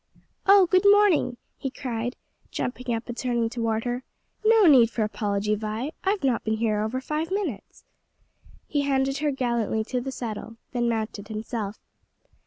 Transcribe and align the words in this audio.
"Oh, 0.47 0.65
good 0.65 0.81
morning," 0.83 1.37
he 1.59 1.69
cried, 1.69 2.15
jumping 2.49 2.91
up 2.91 3.07
and 3.07 3.15
turning 3.15 3.49
toward 3.51 3.83
her. 3.83 4.03
"No 4.43 4.65
need 4.65 4.89
for 4.89 5.03
apology, 5.03 5.53
Vi, 5.53 5.91
I've 6.03 6.23
not 6.23 6.43
been 6.43 6.57
here 6.57 6.81
over 6.81 6.99
five 6.99 7.29
minutes." 7.29 7.85
He 8.65 8.81
handed 8.81 9.19
her 9.19 9.29
gallantly 9.29 9.83
to 9.83 10.01
the 10.01 10.11
saddle, 10.11 10.57
then 10.71 10.89
mounted 10.89 11.27
himself. 11.27 11.77